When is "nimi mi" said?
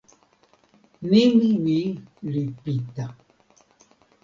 1.09-1.79